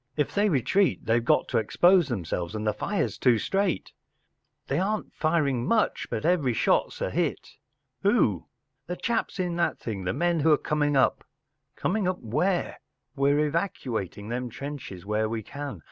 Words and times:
“If 0.17 0.33
they 0.33 0.49
retreat 0.49 1.05
they 1.05 1.19
got 1.19 1.47
to 1.49 1.59
expose 1.59 2.07
themselves, 2.07 2.55
and 2.55 2.65
the 2.65 2.73
fire’s 2.73 3.19
too 3.19 3.37
straight....” 3.37 3.91
“They 4.67 4.79
aren’t 4.79 5.13
firing 5.13 5.63
much, 5.67 6.07
but 6.09 6.25
every 6.25 6.53
shot’s 6.53 7.01
a 7.01 7.11
hit.” 7.11 7.57
“Who?” 8.01 8.47
“The 8.87 8.95
chaps 8.95 9.39
in 9.39 9.57
that 9.57 9.77
thing. 9.77 10.05
The 10.05 10.11
men 10.13 10.39
who’re 10.39 10.57
coming 10.57 10.97
up” 10.97 11.23
“Coming 11.75 12.07
up 12.07 12.17
where?” 12.19 12.79
“We’re 13.15 13.45
evacuating 13.45 14.29
them 14.29 14.49
trenches 14.49 15.05
where 15.05 15.29
we 15.29 15.43
can. 15.43 15.79